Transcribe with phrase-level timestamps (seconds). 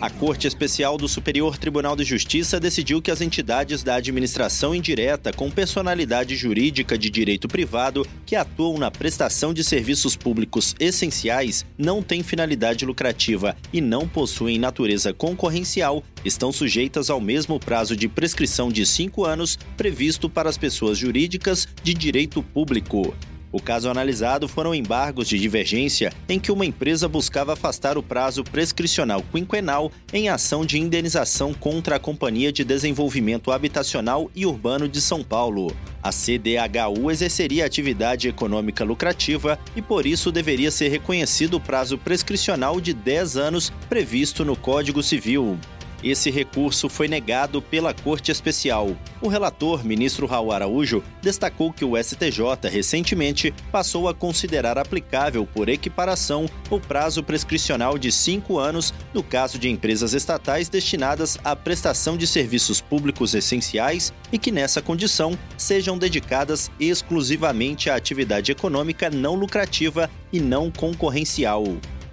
[0.00, 5.30] A Corte Especial do Superior Tribunal de Justiça decidiu que as entidades da administração indireta
[5.30, 12.02] com personalidade jurídica de direito privado que atuam na prestação de serviços públicos essenciais não
[12.02, 18.70] têm finalidade lucrativa e não possuem natureza concorrencial estão sujeitas ao mesmo prazo de prescrição
[18.70, 23.14] de cinco anos previsto para as pessoas jurídicas de direito público.
[23.52, 28.44] O caso analisado foram embargos de divergência em que uma empresa buscava afastar o prazo
[28.44, 35.00] prescricional quinquenal em ação de indenização contra a Companhia de Desenvolvimento Habitacional e Urbano de
[35.00, 35.74] São Paulo.
[36.00, 42.80] A CDHU exerceria atividade econômica lucrativa e, por isso, deveria ser reconhecido o prazo prescricional
[42.80, 45.58] de 10 anos previsto no Código Civil.
[46.02, 48.96] Esse recurso foi negado pela Corte Especial.
[49.20, 55.68] O relator, ministro Raul Araújo, destacou que o STJ recentemente passou a considerar aplicável por
[55.68, 62.16] equiparação o prazo prescricional de cinco anos no caso de empresas estatais destinadas à prestação
[62.16, 69.34] de serviços públicos essenciais e que, nessa condição, sejam dedicadas exclusivamente à atividade econômica não
[69.34, 71.64] lucrativa e não concorrencial.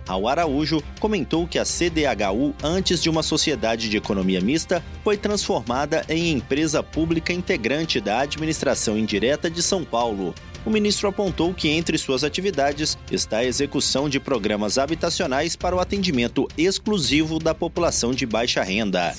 [0.08, 6.06] Ao Araújo comentou que a CDHU, antes de uma sociedade de economia mista, foi transformada
[6.08, 10.34] em empresa pública integrante da administração indireta de São Paulo.
[10.66, 15.80] O ministro apontou que entre suas atividades está a execução de programas habitacionais para o
[15.80, 19.14] atendimento exclusivo da população de baixa renda.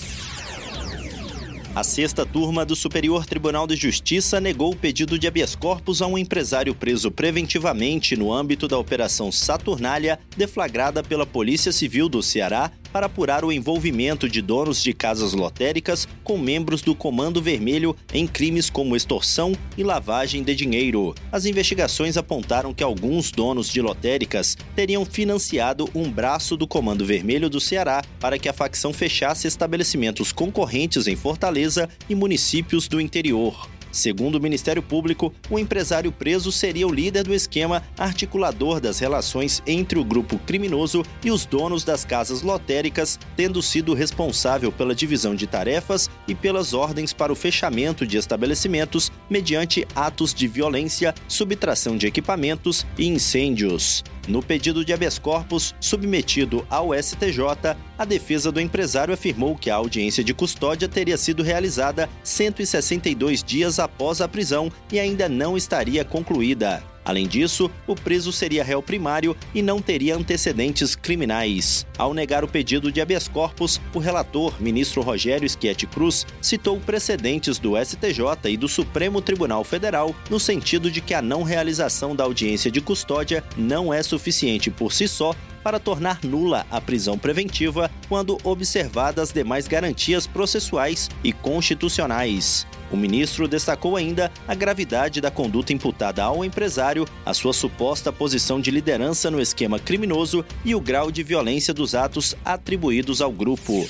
[1.79, 6.09] A sexta turma do Superior Tribunal de Justiça negou o pedido de habeas corpus a
[6.09, 12.73] um empresário preso preventivamente no âmbito da Operação Saturnália, deflagrada pela Polícia Civil do Ceará
[12.93, 18.27] para apurar o envolvimento de donos de casas lotéricas com membros do Comando Vermelho em
[18.27, 21.15] crimes como extorsão e lavagem de dinheiro.
[21.31, 27.49] As investigações apontaram que alguns donos de lotéricas teriam financiado um braço do Comando Vermelho
[27.49, 33.69] do Ceará para que a facção fechasse estabelecimentos concorrentes em Fortaleza e municípios do interior.
[33.91, 39.63] Segundo o Ministério Público, o empresário preso seria o líder do esquema articulador das relações
[39.67, 45.35] entre o grupo criminoso e os donos das casas lotéricas, tendo sido responsável pela divisão
[45.35, 51.97] de tarefas e pelas ordens para o fechamento de estabelecimentos mediante atos de violência, subtração
[51.97, 54.05] de equipamentos e incêndios.
[54.27, 59.75] No pedido de habeas corpus submetido ao STJ, a defesa do empresário afirmou que a
[59.75, 66.05] audiência de custódia teria sido realizada 162 dias após a prisão e ainda não estaria
[66.05, 66.83] concluída.
[67.09, 71.87] Além disso, o preso seria réu primário e não teria antecedentes criminais.
[71.97, 77.59] Ao negar o pedido de habeas corpus, o relator, ministro Rogério Schietti Cruz, citou precedentes
[77.59, 82.25] do STJ e do Supremo Tribunal Federal no sentido de que a não realização da
[82.25, 87.91] audiência de custódia não é suficiente por si só para tornar nula a prisão preventiva
[88.09, 92.67] quando observadas demais garantias processuais e constitucionais.
[92.91, 98.61] O ministro destacou ainda a gravidade da conduta imputada ao empresário, a sua suposta posição
[98.61, 103.87] de liderança no esquema criminoso e o grau de violência dos atos atribuídos ao grupo.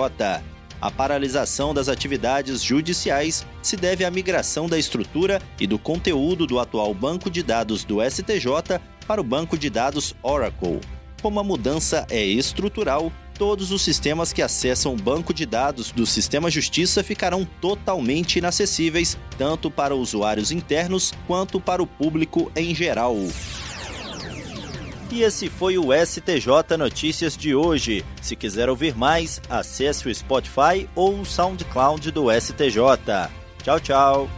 [0.80, 6.60] A paralisação das atividades judiciais se deve à migração da estrutura e do conteúdo do
[6.60, 10.80] atual banco de dados do STJ para o banco de dados Oracle.
[11.22, 16.04] Como a mudança é estrutural, todos os sistemas que acessam o banco de dados do
[16.04, 23.16] Sistema Justiça ficarão totalmente inacessíveis, tanto para usuários internos quanto para o público em geral.
[25.10, 28.04] E esse foi o STJ Notícias de hoje.
[28.20, 33.30] Se quiser ouvir mais, acesse o Spotify ou o SoundCloud do STJ.
[33.62, 34.37] Tchau, tchau.